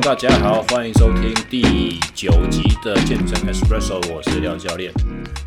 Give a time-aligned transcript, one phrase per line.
[0.00, 4.92] 大家好，欢迎收听第九集的健身 Espresso，我是廖教练。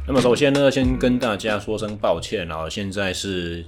[0.08, 3.66] 那么首先呢，先跟大家说声抱歉啊，现在是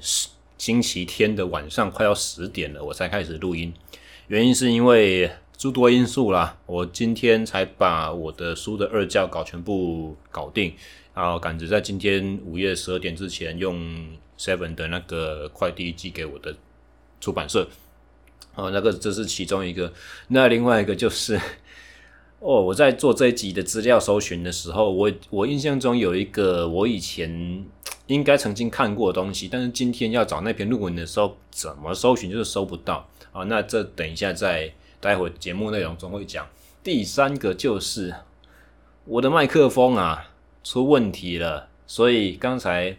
[0.57, 3.73] 星期天的晚上，快要十点了，我才开始录音。
[4.27, 10.73] 原因是因为诸多因素啦，我今天才把我的书的二教稿全部搞定，
[11.13, 14.07] 然后赶着在今天午夜十二点之前用
[14.39, 16.55] Seven 的那个快递寄给我的
[17.19, 17.67] 出版社。
[18.57, 19.93] 哦，那个这是其中一个，
[20.29, 21.39] 那另外一个就是，
[22.39, 27.63] 哦，我在做这一集的资料搜寻的时候，我我印象中有一个我以前
[28.07, 33.43] 应该曾经看过的东西，但是今天要找那篇论文的时候，怎么搜寻就是搜不到啊。
[33.43, 36.47] 那这等一下在待会节目内容中会讲。
[36.83, 38.15] 第三个就是
[39.05, 40.31] 我的麦克风啊
[40.63, 42.97] 出问题了，所以刚才。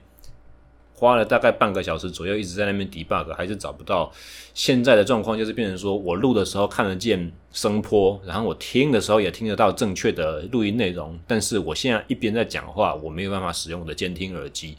[0.98, 4.10] 花了大概半个小时左右，一直在那边 debug，还是找不到。
[4.52, 11.16] 现在的状况就是变成说，我录的时候看得见声波，然后我听的时候也听得到正确的录音内容。
[11.28, 14.76] 但是我现在一边在讲话，我没有办法使用我的监听耳机，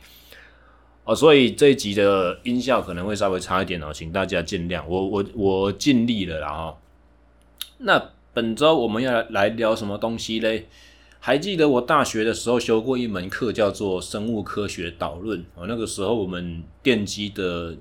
[1.05, 4.83] 哦，所以这一集的音效可能会稍微差一点哦，请大家见谅。
[4.85, 6.77] 我我我尽力了啦哈。
[7.77, 10.67] 那本周我们要来聊什么东西嘞？
[11.21, 15.45] 还记得我大学的时候修过一门课，叫做生物科学导论。
[15.67, 17.75] 那个时候我们电机的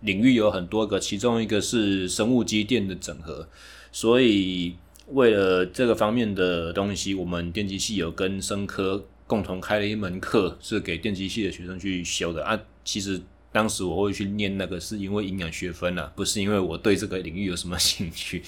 [0.00, 3.46] 领域有很多个，其中一个是生物机电的整合。
[3.92, 4.74] 所以
[5.08, 12.58] 为了这个方面的东西，我们电机系有跟生科共同开了一门课，是给电机系的学生去修的啊。
[12.82, 13.20] 其实
[13.52, 18.42] 当时我会去念那个，是因为营养学分啊，不是因为我对这个领域有什么兴趣，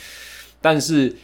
[0.62, 1.14] 但是。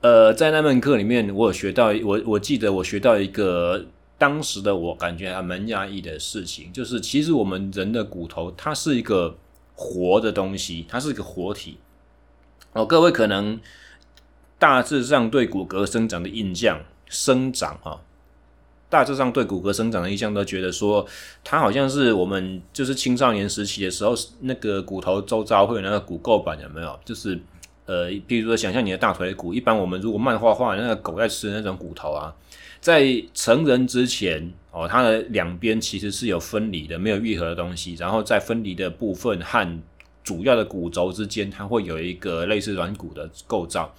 [0.00, 3.84] 呃，在那门课里面，我有学到，我我记得我学到一个
[4.16, 9.36] 当时的我感觉还蛮压抑的事情，就是其实我们人的骨头它是一个
[9.74, 11.78] 活的东西，它是一个活体。
[12.74, 13.58] 哦，各位可能
[14.56, 17.98] 大致上对骨骼生长的印象，生长啊，
[18.88, 21.04] 大致上对骨骼生长的印象都觉得说，
[21.42, 27.00] 它好像是我们就是青少年时期的时候，那个骨头周遭会有那个骨垢板，有没有？
[27.04, 27.40] 就是。
[27.88, 32.34] 呃，比如说，想象你的大腿骨，一般我们如果漫画画那个狗在吃那种骨头啊，
[32.82, 39.82] 在成人之前哦，它的两边其实是有分离的，没有愈合的东西，然后在分离的部分和
[40.22, 43.90] 主要的骨轴之间，它会有一个类似软骨的构造。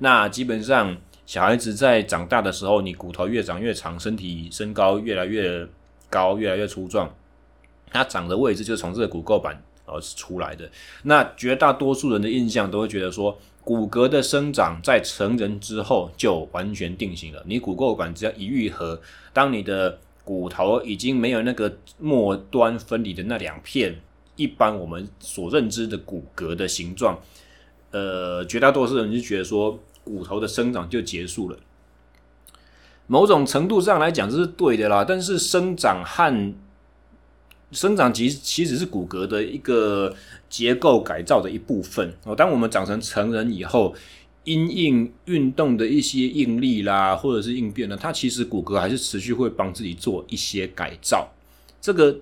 [0.00, 0.94] 那基本上，
[1.24, 5.66] 小孩子在长大的时候，你骨头越长越长，身体身高越来越
[6.10, 7.10] 高，越来越粗壮，
[7.90, 9.58] 它长的位置就从这个骨垢板。
[9.88, 10.70] 而是出来的。
[11.02, 17.42] 那绝大多数人的印象都会觉得说，骨骼的生长在成人之后就完全定型了。
[17.46, 19.00] 你骨垢管只要一愈合，
[19.32, 24.00] 当你的骨头已经没有那个末端分离的那两片，
[24.36, 27.18] 一般我们所认知的骨骼的形状，
[27.90, 31.58] 呃，绝大多数人就觉得说，骨头的生长就结束了。
[33.06, 35.02] 某种程度上来讲，这是对的啦。
[35.02, 36.54] 但是生长和
[37.72, 40.14] 生长其其实是骨骼的一个
[40.48, 42.34] 结构改造的一部分哦。
[42.34, 43.94] 当我们长成成人以后，
[44.44, 51.28] 因应运动的一些应力啦，或者是应变呢，它其实骨骼还是持续会帮自己做一些改造。
[51.80, 52.18] 这个。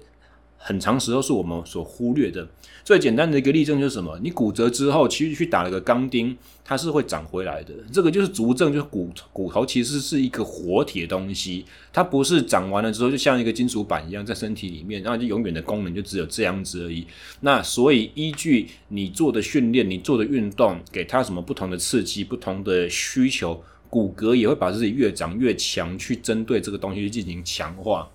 [0.67, 2.45] 很长时候是我们所忽略的。
[2.83, 4.19] 最简单的一个例证就是什么？
[4.21, 7.73] 你骨折之后，其实去打了个钢钉，它是会长回来的。
[7.93, 17.07] 这个就是足证，就是骨骨头其实是一个活体的东西，它不是长完了之后就像一个金属板一样在身体里面，然后就永远的功能就只有这样子而已。
[17.43, 28.11] 那所以依据你做的训练，你做的运动，给它什么不同的刺激、不同的需求，骨骼也会把自己越长越强，去针对这个东西去进行强化。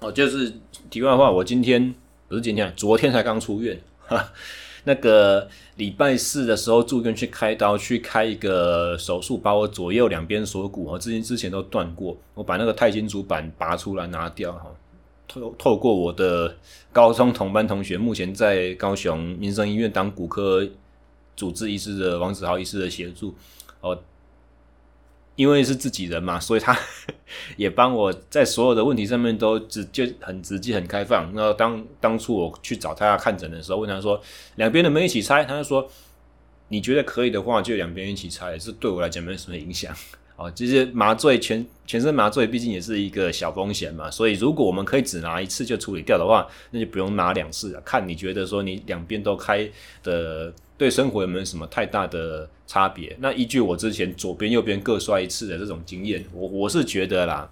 [0.00, 0.52] 哦，就是
[0.90, 1.94] 题外话，我今天
[2.28, 3.80] 不是今天，昨天才刚出院。
[4.06, 4.32] 哈，
[4.84, 14.70] 那个礼拜四的时候住院去开刀，去开一个手术，把我左右两边锁骨，我之前之前都断过，我把那个钛金属板拔出来拿掉，哈，
[15.26, 16.54] 透透过我的
[16.92, 20.68] 高中同班同学，目前在高雄民生医院当骨科
[21.34, 23.34] 主治医师的王子豪医师的协助，
[23.80, 23.98] 哦。
[25.36, 26.76] 因为是自己人嘛，所以他
[27.56, 31.30] 也帮我在所有的问题上面都直就很直接、很开放。
[31.34, 34.20] 然后当当初我去找他看诊的时候，问他说
[34.56, 35.86] ：“两边能不能一起拆？”他就说
[36.68, 39.94] ：“你觉得可以的话，就两边一起拆，这对我来讲没有什么影响。
[40.36, 47.80] ”哦，其实麻醉全全身麻醉毕竟也是一个小风险嘛，所以如果我们可以只拿一次就处理掉的话，那就不用拿两次了。
[47.82, 49.68] 看你觉得说你两边都开
[50.02, 50.52] 的。
[50.78, 53.16] 对生活有没有什么太大的差别？
[53.20, 57.50] 那依据我之前左边右边各摔一次的这种经验，我我是觉得啦，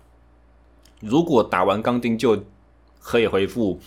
[1.00, 2.44] 如果打完钢钉就
[3.00, 3.80] 可以恢复，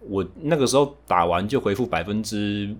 [0.00, 2.74] 我那个时候打完就恢复百分之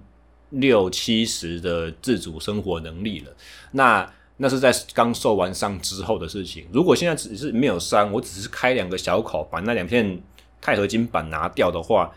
[0.50, 3.32] 六七十的自主生活能力了。
[3.73, 6.67] 那那是在刚受完伤之后的事情。
[6.73, 10.19] 如果现在只是没有伤，我只是开两个小口，把那两片
[10.62, 12.11] 钛合金板拿掉的话，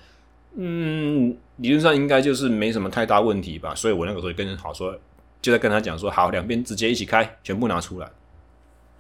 [0.56, 3.74] 嗯，理论上应该就是没什么太大问题吧。
[3.76, 4.96] 所以我那个时候跟人好说，
[5.42, 8.12] 就在跟他讲说，好，两边直接一起开，全部拿出来。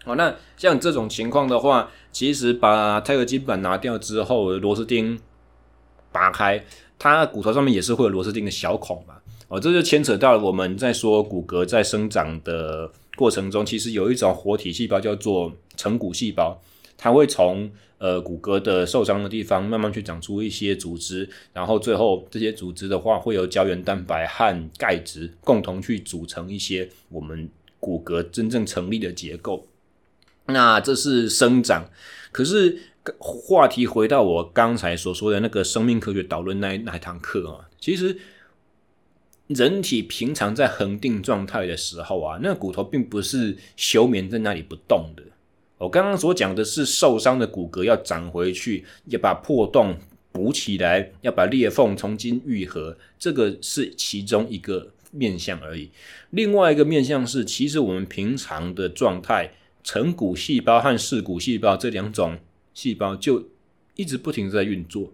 [0.04, 5.18] 好，那像这种情况的话，其实把钛合金板拿掉之后，螺丝钉
[6.12, 6.64] 拔开，
[7.00, 9.16] 它骨头上面也是会有螺丝钉的小孔嘛。
[9.48, 16.60] 哦，这就牵扯到我们在说骨骼在生长的过程中，其实有一种活体细胞叫做成骨细胞，
[17.04, 29.68] 它会从呃骨骼的受伤的地方慢慢去长出一些组织，然后最后这些组织的话会有胶原蛋白和钙质共同去组成一些我们骨骼真正成立的结构。
[30.46, 31.90] 那这是生长，
[32.32, 32.80] 可是
[33.20, 38.18] 话题回到我刚才所说的那个生命科学导论那那堂课啊，其实
[39.48, 45.24] 人体平常在恒定状态的时候啊，那骨头并不是休眠在那里不动的。
[45.83, 49.97] 我刚刚所讲的是受伤的骨骼要长回去，要把破洞
[50.31, 55.89] 补起来，要把裂缝重新愈合，这个是其中一个面向而已。
[56.30, 59.51] 另外一个面向是，其实我们平常的状态。
[59.85, 62.38] 成骨细胞和噬骨细胞这两种
[62.74, 63.50] 细胞就
[63.97, 65.12] 一直不停在运作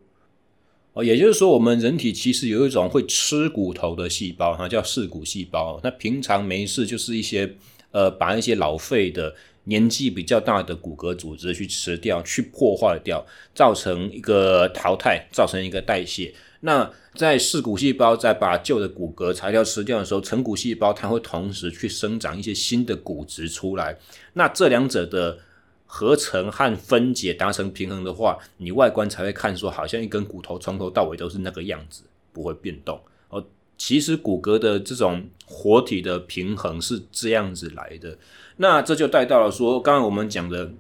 [0.94, 5.80] 哦，也就是说，我们人体其实有一种会吃骨头的细胞，哈，叫噬骨细胞。
[5.84, 7.56] 那平常没事就是一些
[7.90, 9.34] 呃，把一些老废的、
[9.66, 16.34] 年纪比较大的骨骼组织去吃掉、去破坏掉，造成一个淘汰，造成一个代谢。
[16.62, 23.98] 那在蚀骨细胞在把旧的骨骼材料吃掉的时候，成骨细胞它会同时去生长一些新的骨质出来。
[24.34, 25.38] 那这两者的
[25.86, 32.04] 合成和分解达成平衡的话，你外观才会看说好像一根骨头从头到尾都是那个样子，
[32.34, 33.00] 不会变动。
[33.30, 33.46] 哦，
[33.78, 38.18] 其实骨骼的这种 活体的平衡是这样子来的。
[38.62, 40.74] 那这就带到了说，刚刚我们讲的。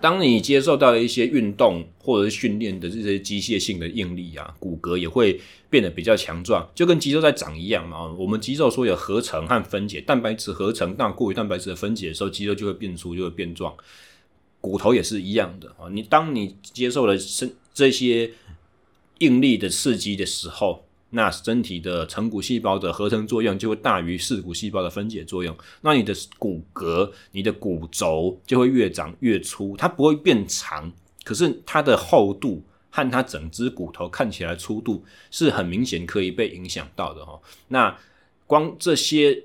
[0.00, 5.38] 当你接受到了一些运动或者是训练的这些机械性的应力啊，骨骼也会
[5.68, 8.10] 变得比较强壮，就跟肌肉在长一样嘛。
[8.18, 13.74] 我们肌肉说有合成和分解，蛋白质合成大过于蛋白质的分解的时候，肌肉就会变粗，就会变壮。
[14.58, 15.84] 骨头也是一样的啊。
[15.92, 18.30] 你当你接受了身这些
[19.18, 20.86] 应力的刺激的时候。
[21.12, 30.92] 那身体的成骨细胞的合成作用就会大于蚀骨细胞的分解作用，那你的骨骼、你的骨轴就会越长越粗，它不会变长，
[31.24, 37.40] 可是它的厚度和它整只骨头看起来粗度是很明显可以被影响到的哈。
[37.66, 37.98] 那
[38.46, 39.42] 光这些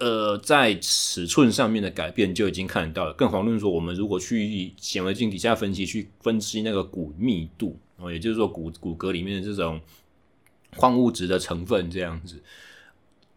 [0.00, 9.80] 呃在尺寸上面的改变就已经看得到了，更遑论说我们如果去显微镜底下分析去分析那个骨密度哦，也就是说骨骨骼里面的这种。
[10.76, 12.42] 矿物质的成分这样子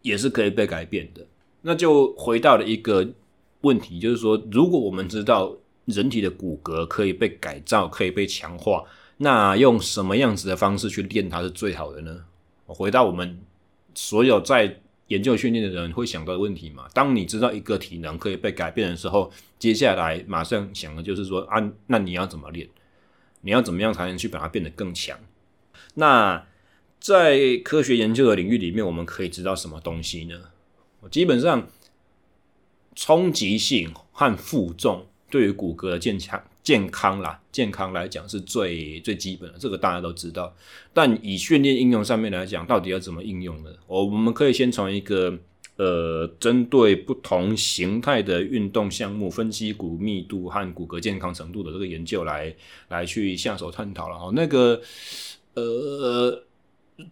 [0.02, 1.26] 也是可以被改变的。
[1.62, 3.08] 那就回到了一个
[3.62, 8.84] 问题，就是说，如果我们知道人体的骨骼可以被改造、可以被强化，
[9.16, 12.24] 那用什么样子的方式去练它是最好的呢？
[12.66, 13.40] 回到我们
[13.94, 16.86] 所有在研究训练的人会想到的问题嘛。
[16.92, 22.68] 当你知道一个体能可以被改变的时候，接下来马上想的就是说啊，那你要怎么练？
[23.40, 25.18] 你要怎么样才能去把它变得更强？
[25.94, 26.46] 那
[27.04, 30.40] 在科学研究的领域里面，我们可以知道什么东西呢？
[31.10, 31.68] 基本上，
[32.94, 40.56] 冲击性和负重对于骨骼的健强、健康啦、健康来讲是最最基本的，这个大家都知道。
[40.94, 43.70] 但以训练应用上面来讲，到底要怎么应用呢？
[43.86, 45.38] 我我们可以先从一个
[45.76, 52.54] 呃，针对不同形态的运动项目，分析骨密度和骨骼健康程度的这个研究来
[52.88, 54.30] 来去下手探讨了哈。
[54.34, 54.80] 那个
[55.52, 56.42] 呃。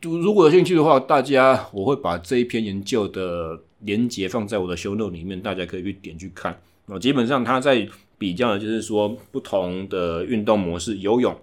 [0.01, 6.57] 如果有兴趣的话，大家我会把这一篇研究的连接放在我的 show note 里面，大家可以去点去看。
[6.87, 11.37] 哦，基本上他在比较的就是说不同的运动模式：游泳、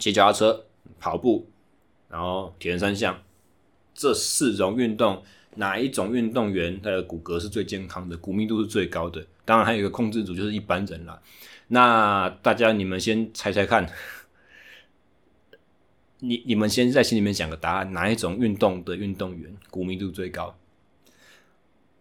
[0.00, 0.64] 骑脚踏车、
[0.98, 1.46] 跑步，
[2.08, 3.16] 然后铁人三项
[3.94, 5.22] 这四种运动，
[5.54, 9.24] 哪一种运动员他的骨骼是最健康的，骨密度是最高的？
[9.44, 11.20] 当然还有一个控制组，就是一般人啦。
[11.68, 13.88] 那大家你们先猜猜看。
[16.24, 20.54] 你你们先在心里面想个答案，哪一种运动的运动员骨密度最高？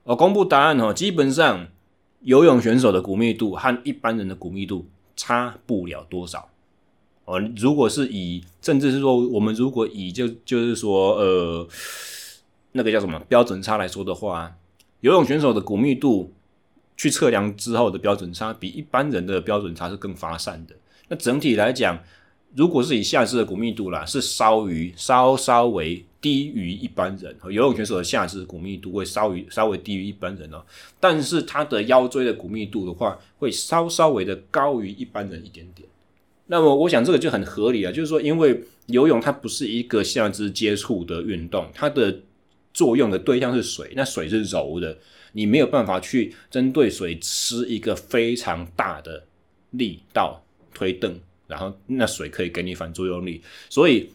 [0.03, 1.67] 我公布答案哦，基本上
[2.19, 6.49] 游泳选手的骨密度和一般人的骨密度差不了多少
[7.25, 7.39] 哦。
[7.57, 11.67] 如果是以，甚至是说，我们如果以就就是说，呃，
[12.73, 14.55] 那个叫什么标准差来说的话，
[14.99, 16.31] 游泳选手的骨密度
[16.95, 20.75] 去测量之后的标准差，比一般人的标准差是更发散的。
[21.07, 21.97] 那整体来讲。
[22.55, 30.63] 如果是以下肢的骨密度啦，是稍于稍稍微低于一般人，游泳选手的下肢骨密度会稍于稍微低于一般人哦，
[30.99, 35.87] 但是他的腰椎的骨密度的话，会稍稍微的高于一般人一点点。
[36.47, 42.19] 那么我想这个就很合理了，就是说，因为游泳它不是一个下肢接触的运动，它的
[42.73, 44.97] 作用的对象是水，那水是柔的，
[45.31, 49.23] 你没有办法去针对水施一个非常大的
[49.69, 50.43] 力道
[50.73, 51.17] 推蹬，
[51.51, 54.09] 然后那水可以给你反作用力，所以。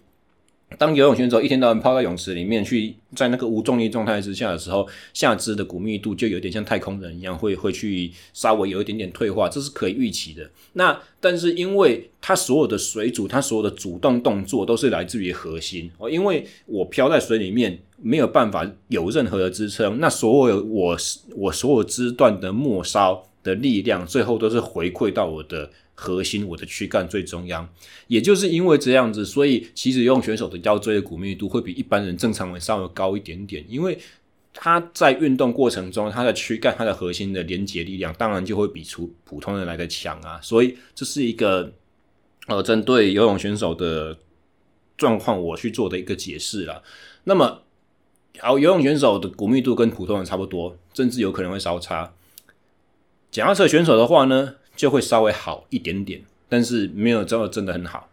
[0.79, 10.51] 当游泳选手一天到晚泡在泳池里面去，在那个无重力状态之下的时候，下肢的骨密度就有点像太空人一样，会会去稍微有一点点退化，这是可以预期的。
[10.73, 20.97] 那但是因为它所有的水阻，它所有的主动动作都是来自于核心哦，因为我漂在水里面没有办法有任何的支撑，那所有我
[21.37, 25.71] 我所有肢段的末梢的力量，最后都是回馈到我的。
[25.97, 27.69] 核心，我的躯干最中央，
[28.07, 33.99] 也就是因为这样子，所以其实游泳选手的腰椎的骨密度会比一般人正常人稍微高一点点，因为
[34.53, 40.39] 他在运动过程中，他的躯干、他的核心的连接力量，当然就会比出普通人来的强啊。
[40.43, 41.73] 所以这是一个
[42.47, 44.17] 呃，针对游泳选手的
[44.97, 46.83] 状况，我去做的一个解释啦。
[47.25, 47.63] 那么，
[48.39, 52.13] 好，游泳选手的骨密度跟普通人差不多，甚至有可能会稍差。
[53.31, 54.55] 脚踏车选手的话呢？
[54.77, 58.09] 就会稍微好一点点，但是没有真的真的很好，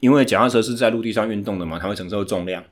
[0.00, 2.64] 因为脚踏车是在陆地上运动的嘛，它会承受重量。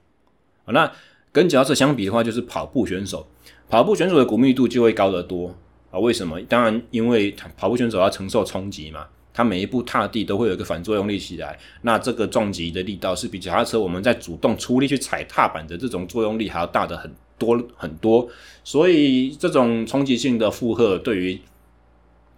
[0.67, 0.91] 那
[1.31, 3.27] 跟脚踏车相比的话，就是跑步选手，
[3.69, 5.55] 跑步选手的骨密度就会高得多
[5.91, 5.99] 啊。
[5.99, 6.41] 为什么？
[6.43, 18.29] 当然，因为跑步选手要承受冲击嘛，他每一步踏地都会有一个反作用力起来，那这个撞击的力道是比脚踏车我们在主动出力去踩踏板的这种作用力还要大的很多很多，
[18.62, 21.41] 所以这种冲击性的负荷对于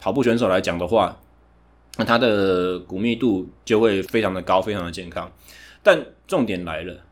[0.01, 1.21] 跑步选手来讲的话，
[1.97, 5.31] 那他的骨密度就会非常的高，非常的健康。
[5.83, 7.05] 但重点来了，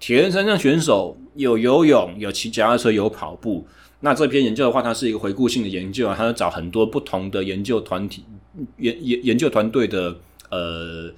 [0.00, 3.66] 铁人三项选手有游泳、有骑脚踏车、有跑步。
[4.00, 8.24] 那这篇研究的话，它是一个回顾性的研究啊，它是找很多不同的研究团体、
[8.78, 10.16] 研研研究团队的
[10.50, 11.08] 呃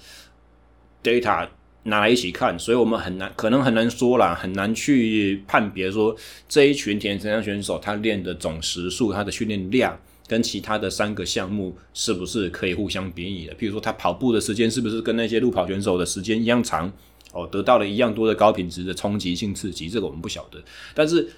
[1.03, 1.49] data
[1.85, 6.15] 拿来一起看，所以我们很难，可能很难说啦，很难去判别说
[6.47, 9.99] 这一群田径三项选手他练的总时数，他的训练量。
[10.27, 13.55] 跟其他的三个项目是不是可以互相比拟的？
[13.55, 16.91] 譬如说，他跑步的时间是不是跟那些路跑选手的时间一样长？
[17.33, 20.63] 哦，得到了一样多的高品质的冲击性刺激，这个我们不晓得。
[20.95, 21.29] 但是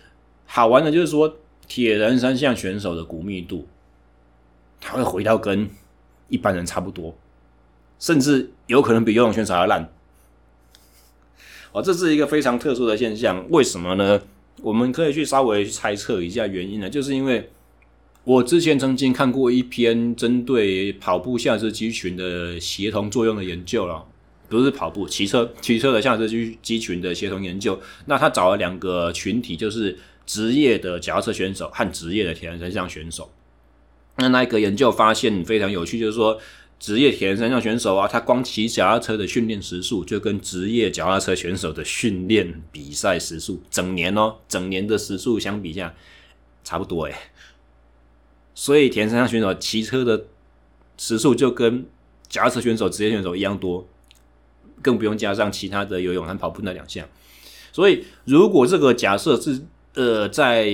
[0.45, 3.66] 好玩的就是说，铁人三项选手的骨密度，
[4.81, 5.69] 他会回到跟
[6.28, 7.16] 一般人差不多，
[7.99, 9.90] 甚至有可能比游泳选手还烂。
[11.73, 13.45] 哦，这是一个非常特殊的现象。
[13.50, 14.23] 为什么呢？
[14.62, 17.50] 我们可以去稍微去猜测一下原因呢，就是因为。
[18.26, 24.04] 我之前曾经看过一篇针对跑步下肢肌群的协同作用的研究了，
[24.49, 27.80] 不是跑步，骑车骑车的下肢肌肌群的协同研究。
[28.06, 33.30] 那他找了两个群体，就是职业的脚踏车选手和职业的铁人三项选手。
[34.16, 36.37] 那那一个研究发现非常有趣，就是说
[36.80, 45.95] 职业铁人三项选手啊，他光骑脚踏车的训练时速就跟职业脚踏车选手的训练比赛时速整年哦，整年的时速相比下
[46.64, 47.14] 差不多诶。
[48.59, 50.25] 所以，铁人三项选手骑车的
[50.97, 51.85] 时速就跟
[52.27, 53.87] 脚踏车选手、职业选手一样多，
[54.81, 57.07] 更不用加上其他的游泳和跑步那两项。
[57.71, 59.61] 所以，如果这个假设是
[59.93, 60.67] 呃在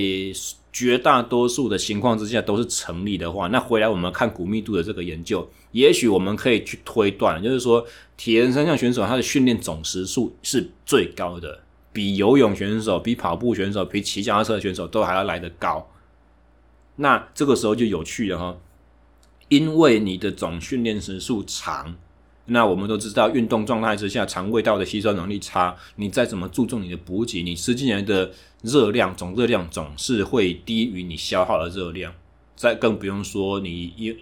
[0.71, 7.85] 绝大多数的情况之下都是成立的话，那回来我们看骨密度的这个研究，也许我们可以去推断，就是说
[8.15, 11.59] 铁人三项选手他的训练总时数是最高的，
[11.91, 15.85] 比游泳选手、比跑步选手、比骑脚踏车选手都还要来得高。
[16.97, 18.57] 那这个时候就有趣了哈，
[19.47, 21.95] 因为你的总训练时数长，
[22.45, 28.31] 那我们都知道运动状态之下肠胃道的吸收能力差，你再怎么注重你的补给，你吃进来的
[28.61, 32.13] 热量总热量总是会低于你消耗的热量，
[32.55, 34.15] 再更不用说你因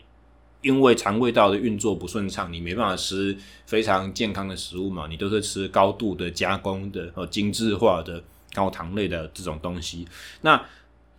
[0.61, 8.23] 因为肠胃道的运作不顺畅，你没办法吃非常健康的食物嘛，你都是吃高度的加工的和精致化的
[8.53, 10.07] 高糖类的这种东西，
[10.39, 10.63] 那。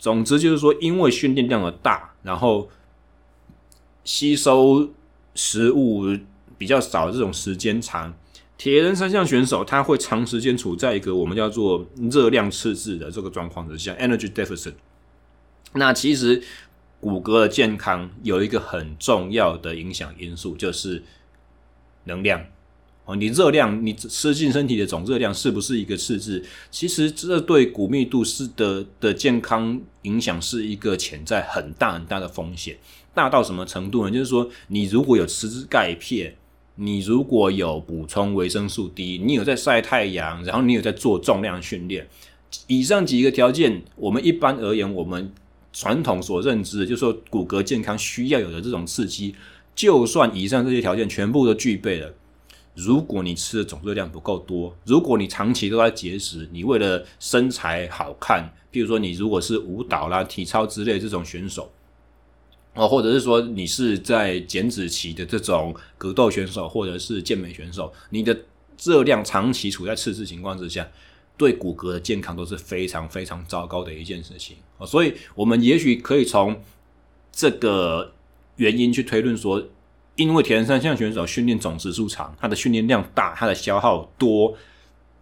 [0.02, 2.68] 总之就是说，因为训练量的大，然后
[4.02, 4.90] 吸收
[5.36, 6.18] 食物
[6.58, 8.12] 比较少这种时间长，
[8.58, 14.74] 铁人三项选手他会长时间处在一个我们叫做热量赤字的这个状况之下 （energy deficit）。
[15.74, 16.42] 那其实
[16.98, 21.04] 骨骼的健康有一个很重要的影响因素，就是
[22.06, 22.44] 能量。
[23.04, 26.42] 哦，你热量，你吃进身体的总热量是不是一个赤字？
[26.70, 32.76] 其实这对骨密度是的的健康影响是一个潜在很大很大的风险。
[33.12, 34.10] 大到什么程度呢？
[34.10, 36.34] 就是说，你如果有吃钙片，
[36.76, 42.08] 你如果有补充维生素 D，你有在晒太阳，然后你有在做重量训练，
[42.68, 45.30] 以上几个条件，我们一般而言，我们
[45.72, 49.34] 传统所认知的，就是说骨骼健康需要有的这种刺激，
[49.74, 52.14] 就算以上这些条件全部都具备了，
[52.74, 61.70] 如果你吃的总热量不够多，如果你长期都在节食，你为了身材好看，譬如说你如果是舞蹈啦、体操之类这种选手。
[62.74, 68.34] 哦，或者是说你是在减脂期的这种格斗选手，或者是健美选手，你的
[68.82, 70.88] 热量长期处在赤字情况之下，
[71.36, 74.56] 对骨骼的健康都是非常非常糟糕的一件事情。
[74.78, 76.58] 哦，所以我们也许可以从
[77.30, 78.14] 这个
[78.56, 79.62] 原因去推论说，
[80.22, 84.54] 因为铁人三项选手训练总时数长，他的训练量大，他的消耗多，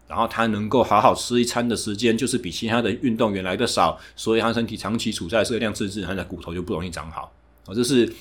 [0.06, 7.32] 然后他能够好好吃一餐的时间就是比其他的运动员来的少，所以他身体长期处在热量赤字，他的骨头就不容易长好。
[7.66, 8.12] 哦，这是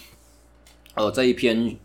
[0.95, 1.75] 呃这一篇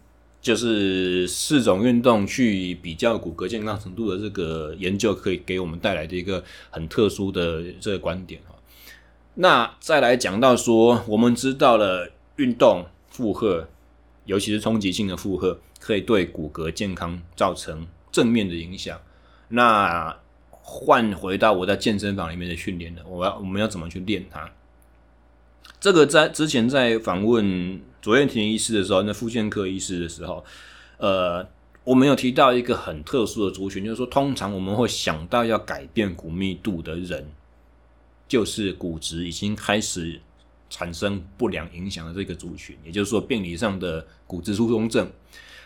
[0.41, 8.41] 就是四种运动去比较骨骼健康程度的这个研究，可以给我们带来的一个很特殊的这个观点。
[9.37, 13.67] 那再来讲到说，我们知道了运动负荷，
[14.25, 19.01] 尤其是冲击性的负荷，可以对骨骼健康造成正面的影响。
[19.49, 20.17] 那
[20.51, 24.51] 换回到我在健身房里面的训练呢，我要我们要怎么去练它？
[25.79, 30.43] 这个在之前在访问左彦廷医师的时候，那复健科医师的时候，
[30.97, 31.47] 呃，
[31.85, 37.29] 我们有提到一个很特殊的族群，就是说，通常我们会想到要改变骨密度的人，
[38.27, 40.21] 就是骨质已经开始
[40.75, 45.09] 产生不良影响的这个族群，也就是说，病理上的骨质疏松症。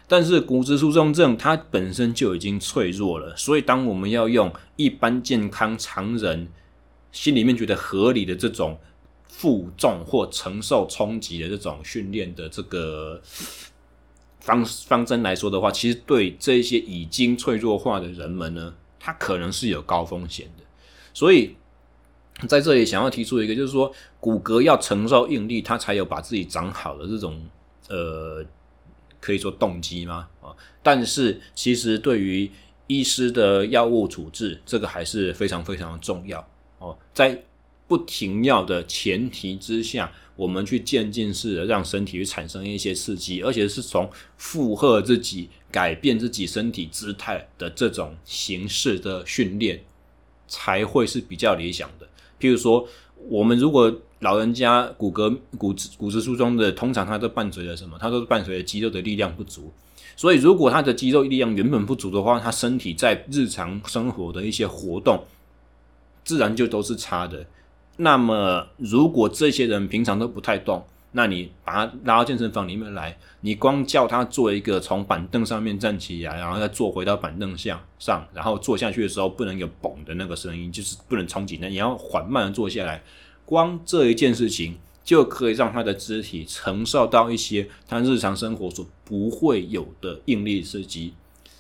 [0.07, 6.49] 但是骨质疏松症它本身就已经脆弱了，所以当我们要用一般健康常人
[7.13, 8.79] 心里面觉得合理的这种。
[9.31, 13.23] 负重或承受冲击的这种训练的这个
[14.41, 20.65] 方方针来说的话，其实对这些已经脆弱化的人们呢，他可能是有高风险的。
[21.15, 21.55] 所以
[22.47, 27.41] 在这里想要提出一个，就是说骨骼要承受应力，它才有把自己长好的这种
[27.89, 28.45] 呃，
[29.21, 30.29] 可以说动机吗？
[30.41, 32.51] 啊，但是其实对于
[32.87, 36.47] 医师的药物处置，这个还是非常非常的重要
[36.79, 37.43] 哦，在。
[37.89, 49.83] 不停药的前提之下，我们去渐进式的让身体去产生一些刺激，而且是从负荷自己、改变自己身体姿态的这种形式的训练，
[50.47, 52.07] 才会是比较理想的。
[52.41, 52.87] 譬如说，
[53.29, 57.97] 我们如果老人家骨骼骨骨质疏松的，通常他都伴随着什么？
[58.01, 59.73] 他都是伴随着肌肉的力量不足。
[60.17, 65.23] 所以，如果他的肌肉力量原本不足的话，他身体在日常生活的一些活动，
[66.25, 67.47] 自然就都是差的。
[67.99, 70.85] 那么，如果这些人平常都不太动，
[71.19, 83.03] 那你把他拉到健身房里面来，你光叫他做一个从板凳上面站起来，然后再坐回到板凳下上，然后坐下去的时候不能有嘣的那个声音，就是不能冲击，那你要缓慢的坐下来，
[83.45, 91.15] 光这一件事情就可以让他的肢体承受到一些他日常生活所不会有的应力刺激。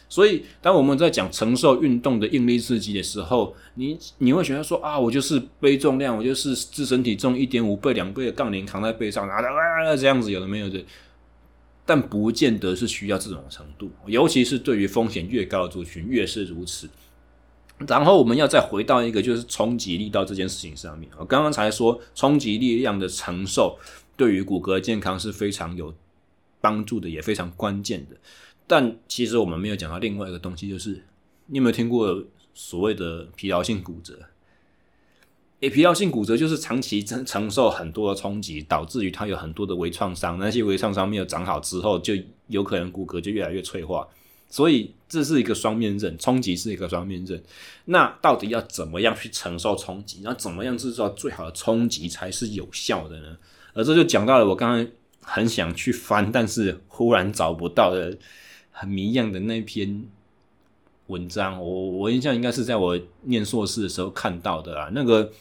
[0.08, 10.82] 所以，当我们在讲承受运动的应力刺激的时候，你你会觉得说啊，我就是背重量，我就是自身体重一点五倍、两倍的杠铃扛在背上，啊啊这样子有的没有的，
[11.84, 16.88] 但不见得是需要这种程度，尤其是对于风险越高的族群越是如此。
[17.86, 23.78] 然后我们要再回到一个就是冲击力道这件事情上面，我刚刚才说冲击力量的承受
[24.16, 25.94] 对于骨骼健康是非常有
[26.60, 28.16] 帮助的，也非常关键的。
[28.68, 31.02] 但其实我们没有讲到另外一个东西，就是
[31.46, 32.22] 你有没有听过
[32.54, 34.16] 所谓的疲劳性骨折？
[35.60, 42.14] 诶，疲劳性骨折就是长期承承受很多的冲击，导致于它有很多的微创伤，那些微创伤没有长好之后，就
[42.46, 44.06] 有可能骨骼就越来越脆化。
[44.48, 47.42] 所以这是一个双面刃，冲击是一个双面刃。
[47.86, 50.20] 那到底要怎么样去承受冲击？
[50.22, 53.36] 那怎么样制造最好的冲击才是有效的呢？
[53.74, 54.86] 而这就讲到了我刚刚
[55.22, 58.16] 很想去翻，但是忽然找不到的。
[58.78, 60.04] 很谜样的那篇
[61.08, 64.88] 文章，我我印象应该是在我念硕士的时候看到的啦。
[64.94, 65.32] 那个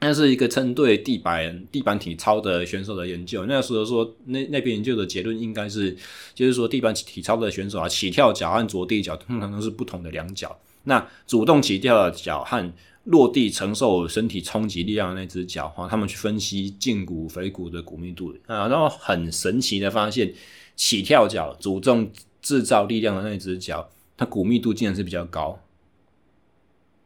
[0.00, 3.46] 那是一个针对地板地板体操的选手的研究。
[3.46, 5.96] 那时候说，那那篇研究的结论应该是，
[6.34, 10.58] 就是说地板体操的选手啊，起跳脚和着地脚通常都是不同的两脚。
[10.84, 12.72] 那主动起跳的脚和
[13.04, 20.32] 落地承受身体冲击力量的那只脚，哈，他们去分析胫骨、腓骨的骨密度啊，然后很神奇的发现，
[20.76, 22.10] 起跳脚主动
[22.40, 25.60] 制造力量的那只脚，它骨密度竟然是比较高。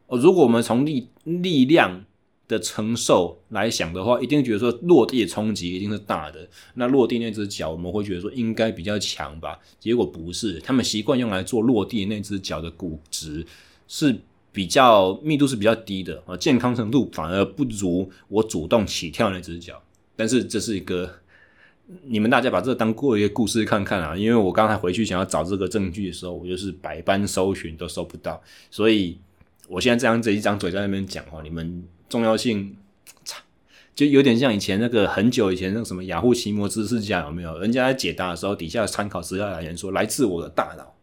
[0.07, 2.05] 哦，如果我们从力力量
[2.47, 6.47] 的承受来想的话，一定觉得说落地的冲击一定是大的。
[6.75, 9.59] 那落地那只脚，我们会觉得说应该比较强吧？
[9.79, 13.43] 结果不是，他们习惯用来做落地那只脚的骨质
[13.87, 14.15] 是
[14.51, 19.81] 比较密度是比较低的啊，健康程度反而不如我主动起跳那只脚。
[20.15, 21.11] 但是这是一个，
[22.03, 29.17] 你们大家把这当过一个故事看看啊，因为我刚才回去想要找这个证据的时候，我就是百般搜寻都搜不到，所以
[29.67, 31.83] 我现在这样这一张嘴在那边讲话，你们。
[32.07, 32.77] 重要性，
[33.95, 37.57] 就有点像以前那个很久以前那个什么雅虎奇摩知识家有没有？
[37.57, 40.93] 人家在解答的时候，底下参考资料来源说来自我的大脑。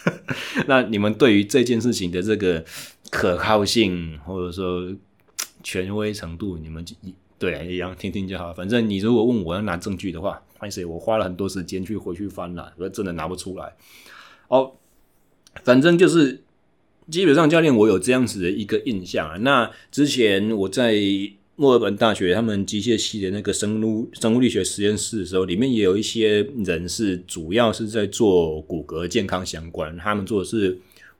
[0.66, 2.64] 那你们对于这件事情的这个
[3.10, 4.90] 可靠性或者说
[5.62, 6.82] 权威程度，你们
[7.38, 8.52] 对一样听听就好。
[8.52, 13.74] 反正你如果问我要拿证据的话，还是我花了很多时间去回去翻了，我真的拿不出来。
[14.48, 14.72] 哦，
[15.64, 16.42] 反正就是。
[17.08, 19.36] 基本上，教练我有这样子的一个印象啊。
[19.36, 20.92] 那之前我在
[21.54, 29.96] 墨尔本大学他们机械系的那个生物生物力学实验室的时候，里面也有一些人是主要是在做骨骼健康相关。
[29.98, 30.76] 他们做的是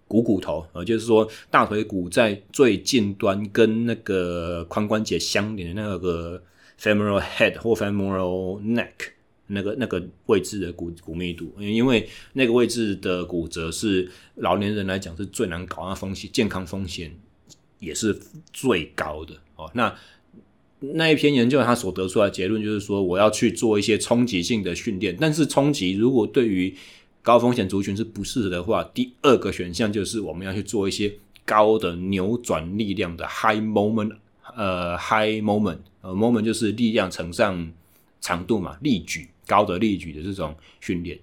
[0.09, 6.43] 股骨头，呃，就是说大腿骨在最近端跟那个髋关节相连的那个
[6.81, 8.93] femoral head 或 femoral neck。
[9.49, 17.15] 那个那个位置的骨骨密度，因为那个位置的骨折是老年人来讲是最难搞，那风险健康风险
[17.79, 18.19] 也是
[18.53, 19.71] 最高的哦。
[19.73, 19.97] 那
[20.81, 26.75] 那一篇研究他所得出来的结论就是说，我要去做一些冲击性的训练，但是冲击如果对于
[27.27, 31.13] 高风险族群是不适合的话，第二个选项就是我们要去做一些
[31.45, 34.15] 高的扭转力量的 high moment，
[34.55, 37.73] 呃 high moment，呃 moment 就是力量乘上
[38.21, 39.29] 长度嘛，力举。
[39.49, 41.17] 高的力举的这种训练，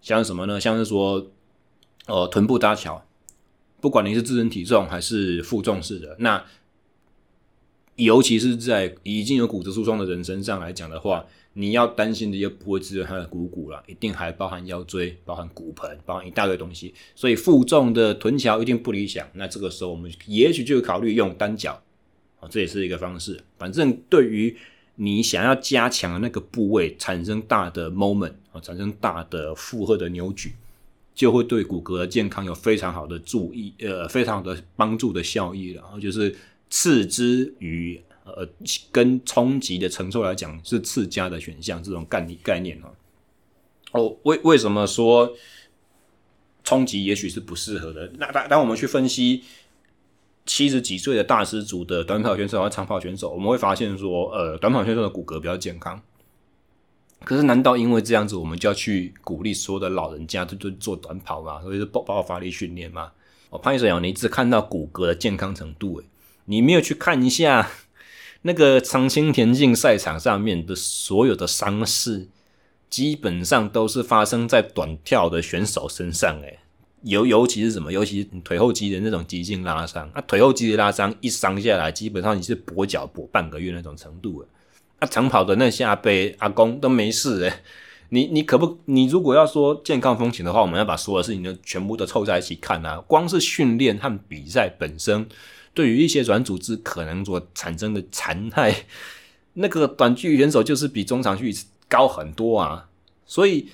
[0.00, 0.60] 像什么呢？
[0.60, 1.26] 像是说，
[2.06, 3.04] 呃，臀部搭桥，
[3.80, 6.44] 不管你是自身体重还是负重式的，那
[7.96, 19.26] 尤其是在已经有骨质疏松的人身上来讲的话，你要担心的又不会只有它的股骨了，一定还包含腰椎、包含骨盆、包含一大堆东西，所以负重的臀桥一定不理想。
[19.34, 21.80] 那这个时候，我们也许就考虑用单脚，
[22.40, 23.40] 啊，这也是一个方式。
[23.56, 24.56] 反正对于
[24.96, 30.54] 你想要加强那个部位产生大的 moment 啊，产生大的负荷的扭矩，
[31.14, 35.70] 就会对骨骼的健康有非常好的注意，呃，非常好的帮助的效益。
[35.70, 36.34] 然后就是
[36.68, 38.48] 次之于呃
[38.90, 42.80] 跟冲击的承受来讲是次佳的选项，这种概念概念
[43.92, 45.32] 哦，为为什么说
[46.64, 48.10] 冲击也许是不适合的？
[48.18, 49.44] 那当当我们去分析。
[50.46, 55.98] 七十几岁的大师组的短跑选手和长跑选手，我们会发现说，呃，短跑选手的骨骼比较健康。
[57.24, 61.62] 可是，难道因为这样子，我们就要去鼓励所有的老人家都都做短跑吗？
[61.62, 63.10] 所以是爆爆发力训练吗？
[63.48, 66.04] 哦潘医生，你只看到骨骼的健康程度，诶，
[66.44, 67.70] 你没有去看一下
[68.46, 72.28] 那个长青田径赛场上面的所有的伤势，
[72.90, 76.58] 基本上都是发生在短跳的选手身上，诶。
[77.04, 77.90] 尤尤其是什么？
[77.90, 84.48] 尤其是腿后肌的那种急性拉伤，那、腿后肌的拉伤一伤下来，基本上你是跛脚跛半个月那种程度了。
[85.00, 87.60] 那、啊、长跑的那下辈阿公都没事诶，
[88.10, 88.78] 你你可不？
[88.86, 92.96] 你如果要说健康风险的话，我们要把所有事情都全部都凑在一起看啊。
[93.06, 95.26] 光是训练和比赛本身，
[95.74, 98.86] 对于一些软组织可能所产生的残害，
[99.52, 101.58] 那个短距离选手就是比中长距离
[101.88, 102.88] 高很多啊。
[103.26, 103.68] 所以。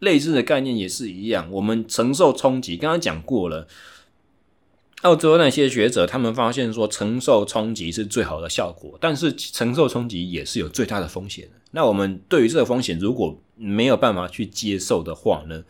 [0.00, 3.66] 类似的概念也是一样，我们承受冲击，刚刚讲过了。
[5.00, 11.52] 澳洲那些学者他们发现说，承受冲击是最好的效果，但是承受冲击也是有最大的风险的。
[11.70, 15.64] 那我们对于这个风险，如果没有办法去接受的话呢，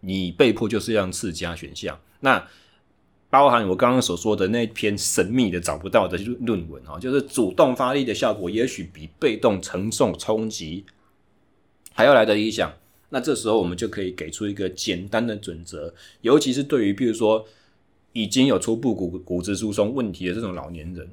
[0.00, 2.00] 你被迫就是让次佳选项。
[2.20, 2.48] 那
[3.34, 10.84] 包含我刚刚所说的那篇神秘的找不到的论文啊，就是主动发力的效果，也许比被动承受冲击
[11.92, 12.72] 还要来得理想。
[13.08, 17.44] 那这时候我们就可以给出一个简单的准则，尤其是对于比如说
[18.12, 21.10] 已经有初步骨骨质疏松问题的这种老年人，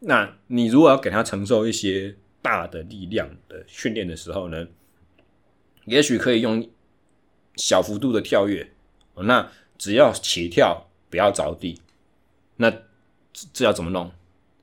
[0.00, 4.68] 那你如果要给他承受一些大的力量的训练的时候呢，
[5.86, 6.68] 也许可以用
[7.56, 8.70] 小幅度的跳跃，
[9.14, 11.80] 那只要起跳不要着地，
[12.56, 12.72] 那
[13.52, 14.10] 这要怎么弄？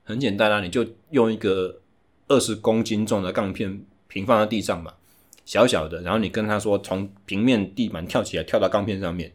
[0.04, 1.80] 很简单啊，你就用一个
[2.28, 4.94] 二十公斤重的钢片平放在地上嘛。
[5.44, 9.32] 小小的，然后你跟他说，从平面地板跳起来，跳到钢片上面。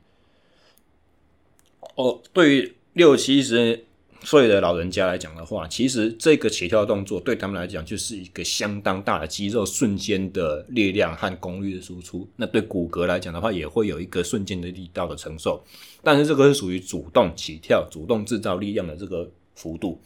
[1.96, 3.86] 哦，对于六七十
[4.24, 12.28] 岁的老人家来讲的话，其实这个起跳动作对他们来讲就是一个相当大的肌肉瞬间的力量和功率的输出。
[12.36, 15.64] 那对骨骼来讲的话，也会有一个瞬间的力道的承受。
[16.04, 20.00] 但是这个是属于主动起跳、主动制造力量的这个幅度。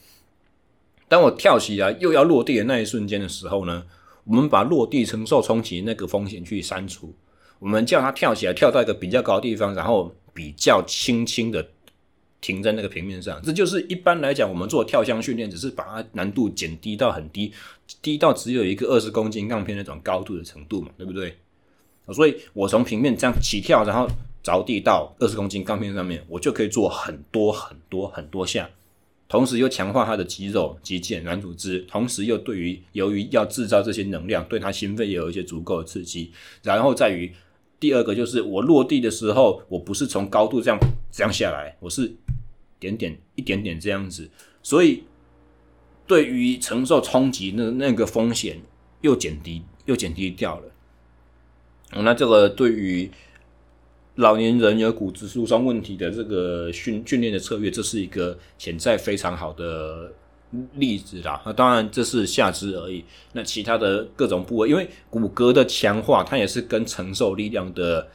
[1.07, 3.83] 当我跳起来又要落地的那一瞬间的时候呢，
[4.23, 7.13] 我们把落地承受冲击那个风险去删除，
[7.59, 11.61] 我们叫它跳起来，跳到一个比较高的地方，然后比较轻轻的
[12.41, 13.41] 停在那个平面上。
[13.43, 17.51] 这就是一般来讲，我们做跳箱训练，只是把它难度减低到很低，
[18.01, 21.35] 低到只有一个二十公斤杠片那种高度的程度嘛，对不对？
[22.13, 24.07] 所以我从平面这样起跳，然后
[24.43, 28.69] 着地到二十公斤杠片上面，我就可以做很多很多很多下。
[29.27, 36.31] 同时又强化他的肌肉、肌腱、软组织，同时又对于由于要制造这些能量，对他心肺也有一些足够的刺激。
[36.61, 37.33] 然后在于
[37.79, 40.79] 第二个就是我落地的时候，我不是从高度这样
[41.11, 42.13] 这样下来，我是
[42.79, 44.29] 点点一点点这样子，
[44.61, 45.03] 所以
[46.07, 48.59] 对于承受冲击那那个风险
[49.01, 50.71] 又减低又减低掉了。
[52.01, 53.11] 那这个对于。
[54.17, 60.09] 老年人有骨质疏松问题的这个训训练的策略，这是一个潜在非常好的
[60.75, 61.41] 例子啦。
[61.45, 68.07] 那当然这是下肢而已，那其他的各种部位，因为骨骼的强化，它也是跟承受力量的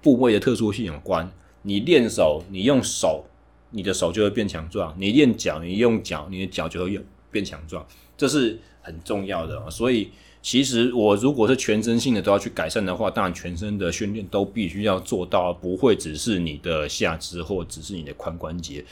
[0.00, 1.30] 部位的特殊性有关。
[1.60, 3.26] 你练手，你用手，
[3.74, 6.98] 你的手就会变强壮；你练脚，你用脚，你的脚就会
[7.30, 7.84] 变强壮。
[8.16, 10.10] 这是很重要的，所以。
[10.44, 18.84] 其实我如果是全身性的都要去改善的话，当然全身的训练都必须要做到，不会只是你的下肢或只是你的髋关节。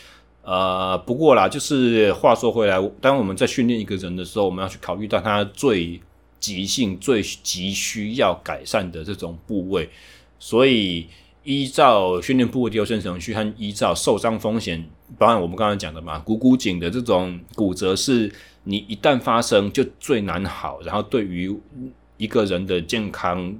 [0.42, 6.00] 呃，不过啦，就是话说回来，当我们在训练一个人的时候，我们要去考虑到他最
[6.40, 9.90] 急性、最急需要改善的这种部位，
[10.38, 11.06] 所以
[11.44, 18.32] 依照训练部位的优先程序和依照受伤风险，包含我们刚才讲的嘛，股骨颈的这种骨折是。
[18.64, 21.52] 你一旦发生，就最难好，然后对于
[22.16, 23.52] 一个人的健康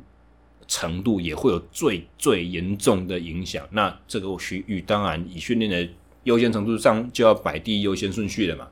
[0.68, 3.66] 程度也会有最最严重的影响。
[3.73, 5.92] 那这个区域当然以训练的
[6.23, 8.68] 优先程度上就要摆第一优先顺序了嘛。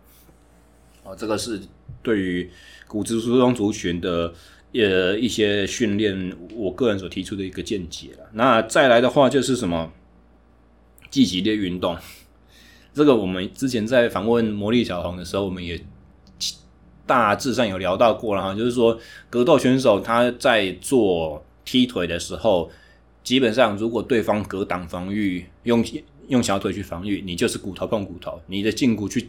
[1.03, 1.61] 哦，这个是
[2.01, 2.49] 对于
[2.87, 4.33] 骨质疏松族群的
[4.73, 8.29] 呃一些训练，我个人所提出的一个见解了。
[8.33, 9.93] 那再来的话就是什么？
[11.11, 11.97] 积极的运动。
[12.95, 15.81] 这个我们之前在访问魔力小红的时候，我们也。
[17.07, 18.97] 大致上有聊到过了哈，就是说
[19.29, 22.71] 格斗选手他在做踢腿的时候，
[23.25, 25.85] 基本上如果对方格挡防御，用
[26.29, 29.29] 用小腿去防御，你就是骨头碰骨头，你的胫骨去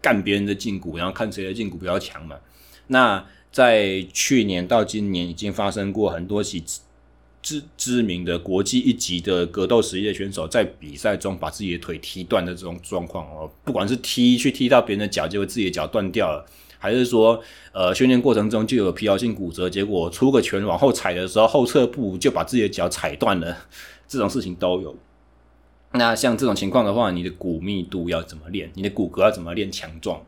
[0.00, 2.36] 干别人的胫骨，然后看谁的胫骨比较强嘛。
[2.86, 3.26] 那
[3.58, 6.62] 在去年到今年已经发生过很多起
[7.42, 16.46] 知知名的国际一级的格斗职业选手在比赛中把自己的腿踢断的这种状况哦，不管是踢去踢到别人的脚，结果自己的脚断掉了。
[16.78, 17.42] 还是说，
[17.72, 23.56] 呃，训练过程中就有疲劳性骨折，结果出个拳往后踩的时候，后侧步就把自己的脚踩断了，
[24.06, 24.94] 这种事情都有。
[25.94, 28.70] 那像这种情况的话，你的骨密度要怎么练？
[28.74, 30.22] 你的骨骼要怎么练强壮？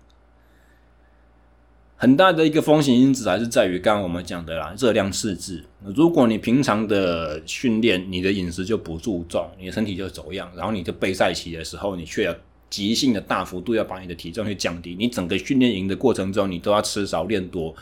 [2.02, 5.62] 很大的一个风险因子还是在于刚刚我们讲的啦，热量赤字。
[5.84, 12.34] 如果你平常的训练，你的饮食就不注重，你的身体就走样，然后你就备赛期的时候，你却要。
[12.70, 17.74] 急性的大幅度要把你的体重去降低，你整个训练营的过程中，你都要吃少练多，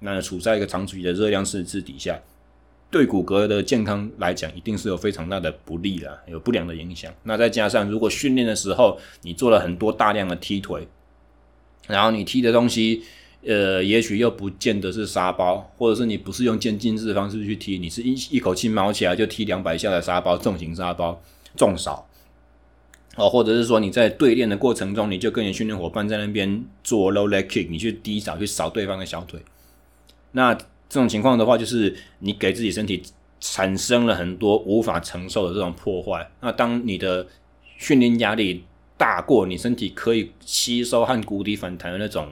[0.00, 2.20] 那处在一个长期的热量赤字底下，
[2.90, 7.10] 对骨骼的健康来讲，一定是有非常大的不利啦，有不良的影响。
[7.22, 10.86] 那再加上如果训练的时候你做了很多大量的踢腿，
[11.88, 13.02] 然后你踢的东西，
[13.46, 21.20] 呃，也许又不见得是沙包，或者是你不是用渐进式的方式去踢，你是一一口气毛起来就踢两百下的沙包，重型沙包，
[21.56, 22.06] 重少。
[23.16, 29.40] 哦，或者是说你在对练的过程中，你就跟你训练伙伴在那边做 low leg kick，你去低扫去扫对方的小腿。
[30.32, 33.02] 那这种情况的话，就是你给自己身体
[33.40, 36.28] 产生了很多无法承受的这种破坏。
[36.40, 37.26] 那当你的
[37.78, 38.64] 训练压力
[38.96, 42.28] 大过你身体可以吸收和谷底反弹的那种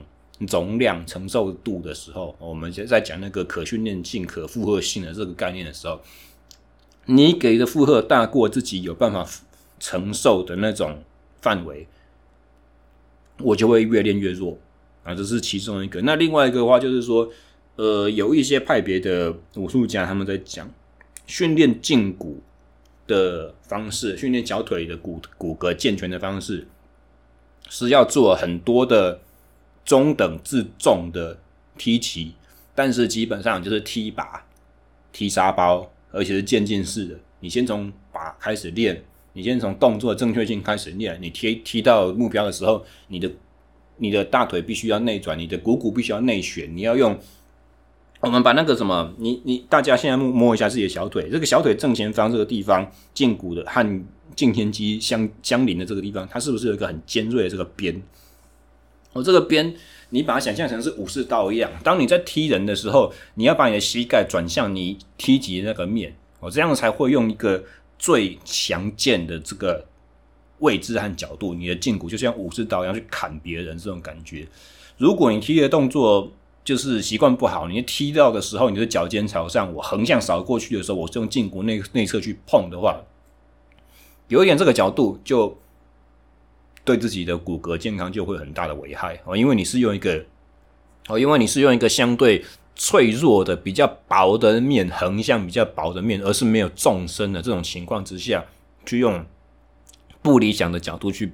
[0.47, 5.99] 容量承受度的时候，我们就在讲那个可训练性、可负荷性的这个概念的时候，
[7.05, 9.27] 你给的负荷大过自己有办法
[9.79, 11.03] 承受的那种
[11.41, 11.87] 范围，
[13.39, 14.57] 我就会越练越弱
[15.03, 16.01] 啊，这是其中一个。
[16.01, 17.29] 那另外一个的话就是说，
[17.75, 20.69] 呃，有一些派别的武术家他们在讲
[21.27, 22.41] 训练胫骨
[23.07, 26.67] 的方式，训练小腿的骨骨骼健全的方式，
[27.69, 29.19] 是要做很多的
[29.85, 31.37] 中等至重的
[31.77, 32.33] 踢骑，
[32.75, 34.39] 但是基本上就是踢靶、
[35.11, 37.15] 踢沙包，而且是渐进式的。
[37.39, 39.03] 你先从靶开始练。
[39.35, 43.27] 你先从动作正确性开始练，你踢踢到目标的时候，你的
[43.97, 47.17] 你的大腿必须要内转，你的股骨必须要内旋，你要用
[48.19, 53.83] 我们把那个什么，你你大家现在摸摸一下自己的小腿，这个小腿正前方这个地方胫骨的和
[54.35, 57.99] 胫前肌相相邻的这个地方，它是不是有一个很尖锐的这个边？
[59.13, 59.73] 我这个边，
[60.09, 61.71] 你把它想象成是武士刀一样。
[61.83, 67.63] 当你在踢人的时候，你要把你的膝盖转向你踢击的那个面，我这样才会用一个
[67.99, 69.85] 最强健的这个
[70.59, 74.47] 位置和角度，你的胫骨就像武士刀一样去砍别人这种感觉。
[74.97, 76.31] 如果你踢的动作
[76.63, 82.99] 就是习惯不好，你踢到的时候，你的脚尖朝上，我横向扫过去的时候，我是用胫骨内内侧去碰的话，
[84.27, 85.55] 有一点这个角度就。
[86.85, 90.23] 对自己的骨骼健康就会很大的危害哦，因为你是用一个
[91.07, 92.43] 哦，因为你是用一个相对
[92.75, 98.43] 脆弱的、比较薄的面，横向比较薄的面，而是没有纵深的这种情况之下，
[98.85, 99.25] 去用
[100.21, 101.31] 不理想的角度去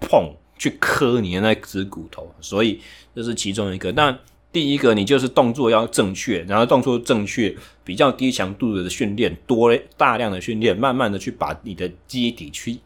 [0.00, 2.80] 碰、去磕你的那只骨头，所以
[3.14, 3.90] 这是其中一个。
[3.92, 4.18] 那
[4.52, 12.78] 第一个，你就是动作要正确，然后动作正确，比较低强度的训练，多大量的训练，慢慢的去把你的基底去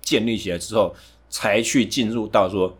[0.00, 0.94] 建立起来之后。
[1.34, 2.78] 才去进入到说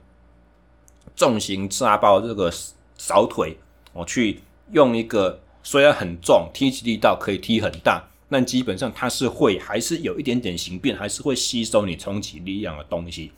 [1.17, 2.49] 重型炸爆这个
[2.97, 3.57] 扫腿，
[3.93, 4.39] 我去
[4.71, 13.33] 用一个虽然很重，踢起力道可以踢很大，但基本上它是会还是有一点点形变，还是会吸收你冲击力量的东西，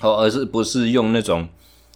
[0.00, 1.46] 哦，而是不是用那种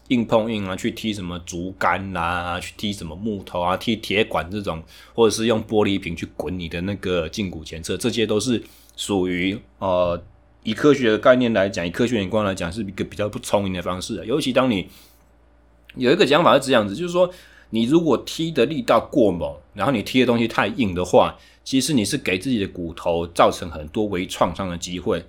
[0.08, 4.82] 硬碰硬啊，去踢什么竹竿啊，去踢什么木头啊，踢铁管这种，
[5.14, 8.62] 或者是用玻璃瓶去滚你的那个胫骨前侧，这些都是
[8.94, 10.22] 属于呃。
[10.62, 14.22] 以科学的概念来讲，以科学眼光来讲，是一个比较不聪明的方式。
[14.26, 14.88] 尤其当你
[15.94, 17.30] 有一个讲法是这样子，就是说，
[17.70, 25.24] 你如果踢的力道过猛，然后你踢的东西太硬的话，其实你是给自己的骨头造成很多微创伤的机会。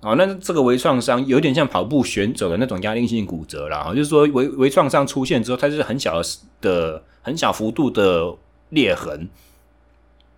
[0.00, 6.20] 啊，那这个微创伤有点像跑步选手的那种压力性骨折啦，就是说微微创伤出现之后，它是很小
[6.60, 8.34] 的、很小幅度的
[8.68, 9.28] 裂痕。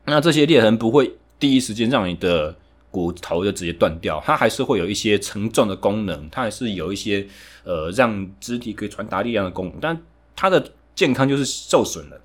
[0.05, 2.55] 那这些裂痕不会第一时间让你的
[2.91, 7.27] 骨头就直接断掉，它还是会有一些承重的功能，它还是有一些
[7.65, 10.01] 呃让肢体可以传达力量的功能，但
[10.35, 12.21] 它的健康就是受损了。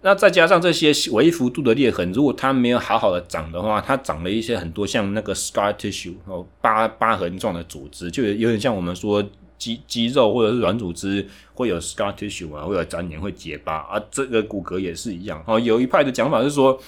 [0.00, 9.22] 那再加上这些微幅度的裂痕，如果它没有好好的长的话，它长了一些很多像那个 scar tissue 哦疤疤痕状的组织，就有点像我们说
[9.58, 15.60] 肌肌肉或者是软组织会有 scar tissue 啊，会有粘连会结疤啊，这个骨骼也是一样哦。
[15.60, 16.80] 有一派的讲法是说。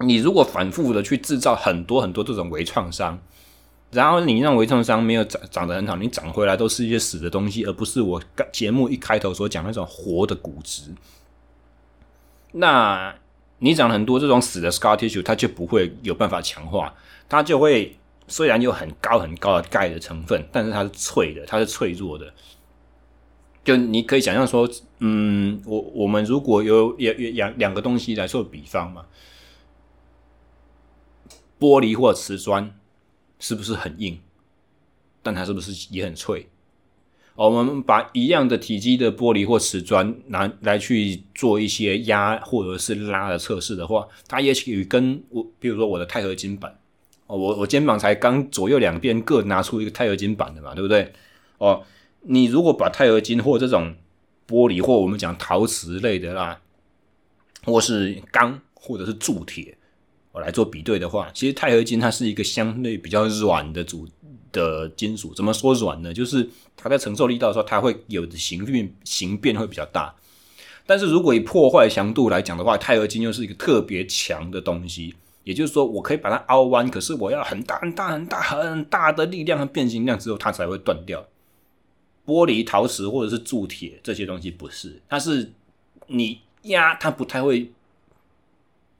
[0.00, 3.18] 你如果反复的去制造很多很多这种微创伤，
[3.90, 10.82] 然后你让微创伤没有长长得很好，你长回来都是一些死的东西，而不是我节目一开头所讲那种活的骨质。
[12.52, 13.12] 那
[13.58, 16.94] 你长很多这种死的 scar tissue，它就不会有办法强化，
[17.28, 17.96] 它就会
[18.28, 22.32] 虽然有很高很高的钙的成分，但是它是脆的，它是脆弱的。
[23.64, 29.04] 就你可以想象说，嗯，我我们如果有有有两两个东西来做比方嘛。
[31.58, 32.74] 玻璃或瓷砖
[33.38, 34.20] 是不是很硬？
[35.22, 36.48] 但它是不是也很脆？
[37.34, 46.76] 哦我们把一样的体积的玻璃或瓷砖拿来去做一些压或者是拉的测试的话，它也许跟我，比如说我的钛合金板，
[47.28, 51.12] 哦，我我肩膀才刚左右两边各拿出一个钛合金板的嘛，对不对？
[51.58, 51.84] 哦，
[52.22, 53.94] 你如果把钛合金或这种
[54.48, 56.60] 玻璃或我们讲陶瓷类的啦，
[57.64, 59.77] 或是钢或者是铸铁。
[60.40, 64.06] 来做比对的话，其实钛合金它是一个相对比较软的组
[64.52, 65.34] 的金属。
[65.34, 66.12] 怎么说软呢？
[66.12, 70.14] 就是它在承受力道的时候，它会有的形变形变会比较大。
[70.86, 75.14] 但是如果以破坏强度来讲的话，钛合金又是一个特别强的东西。
[75.44, 81.26] 也就是说，我可以把它凹弯，可是我要很大很大很大很大的力量和变形量之后，它才会断掉。
[82.26, 85.52] 玻璃、陶瓷或者是铸铁这些东西不是，它是
[86.06, 87.70] 你压它不太会。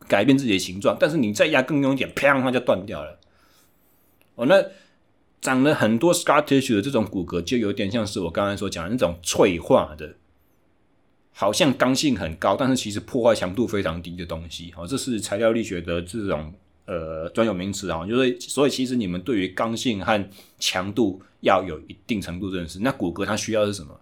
[0.09, 3.19] 改变自己的形状，但是你再压更用一点，啪，它就断掉了。
[4.35, 4.65] 哦，那
[5.41, 10.15] 长了很多 scar tissue 的这种骨骼，就有点像是我刚才所讲的那种脆化的，
[11.33, 14.73] 好像刚性很高，但是其实破坏强度非常低的东西。
[14.77, 16.53] 哦，这是材料力学的这种
[16.87, 22.81] 呃专有名词啊，就是所以其实你们对于刚性和强度要有一定程度认识。
[22.81, 23.95] 那骨骼它需要是什么？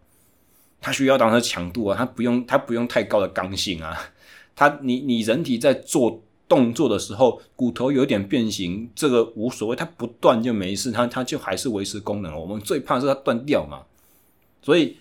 [0.81, 3.99] 它需要当它强度啊，它不用它不用太高的刚性啊。
[4.57, 12.35] 它，你你人体在做动作的时候，骨头有点变形，这个无所谓，它不断就没事，它它就还是维持功能。
[12.35, 13.83] 我们最怕是它断掉嘛。
[14.63, 14.97] 所以，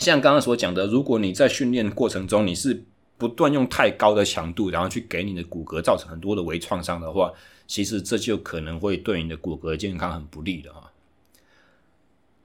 [0.00, 2.84] 像刚刚所讲的，如果你在训练过程中你是
[3.16, 7.32] 不断用太高的强度，然后去给你的骨骼造成很多的微创伤的话，
[7.66, 10.90] 其实这就可能会对你的骨骼健康很不利的哈。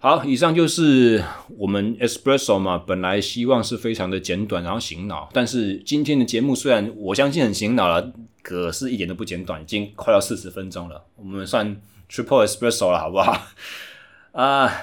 [0.03, 1.23] 好，以上就是
[1.59, 5.29] 我们 Espresso 嘛，本来希望是非常的简短，然后醒脑。
[5.31, 11.03] 但是今天的节目虽然我相信很醒脑了，可是一点都不简短，已经快要四十分钟了。
[11.15, 11.79] 我们算
[12.09, 13.39] Triple Espresso 了，好不好？
[14.33, 14.73] 啊，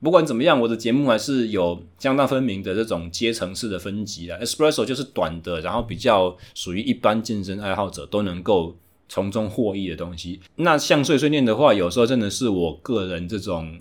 [0.00, 4.38] 不管怎么样，我的节目还是有相当分明的这种阶层式的分级啊。
[4.40, 8.76] Espresso 就是短的，然后比较属于一般健身爱好者都能够
[9.08, 10.38] 从中获益的东西。
[10.54, 13.80] 那像碎碎念的话，有时候真的是我个人这种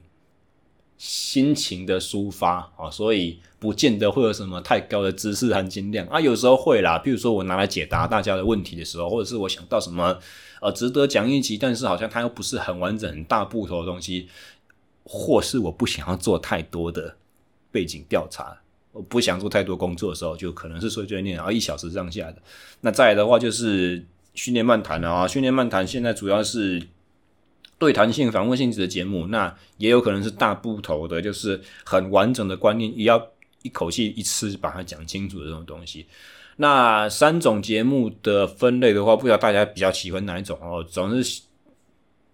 [0.97, 6.19] 心情的抒发啊，所以不见得会有什么太高的知识含金量啊。
[6.19, 10.17] 有时候会啦，比如说我拿来解答大家的问题的时候，或者是我想到什么
[10.61, 14.27] 呃值得讲一集，但是好像它又不是很完整、很大部头的东西。
[15.09, 17.15] 或是我不想要做太多的
[17.71, 18.57] 背景调查，
[18.91, 22.35] 我不想做太多工作的时候，就可能是碎碎念，然后一小时上下的。
[22.81, 26.85] 那再来的话就是训练漫谈啊，训练漫谈现在主要是
[27.77, 33.27] 对弹性、访问性质的节目，那也有可能是大部头的，就是很完整的观念，也要
[33.61, 36.05] 一口气一次把它讲清楚的这种东西。
[36.57, 40.83] 那三种节目的分类的话，不知道大家比较喜欢哪一种哦？
[40.83, 41.41] 总是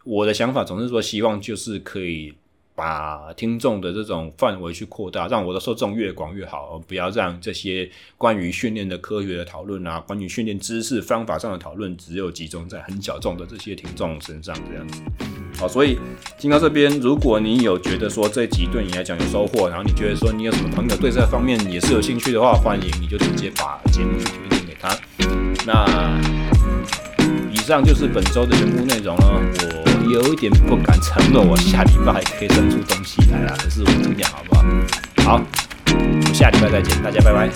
[0.04, 2.34] 我的想法，总是说希望就是可以。
[2.76, 15.02] 把听众的这种范围去扩大，让我的受众越广越好，不要让这些关于训练的科学的讨论啊，关于训练知识方法上的讨论，只有集中在很小众的这些听众身上这样子。
[15.56, 16.00] 好，所以
[16.40, 24.98] 听到这边，如果你有觉得说这集对你来讲有收获，然后你觉得说你有什么朋友对这方面也是有兴趣的话，欢迎你就直接把节目推荐给他。
[25.66, 26.20] 那
[27.52, 29.93] 以上就是本周的全部内容了，我。
[30.14, 34.64] 有一点不敢承诺我下礼拜可以生出东西来啦可是我今天好不好？
[35.38, 35.42] 好
[35.88, 37.50] 我下礼拜再见大家拜拜。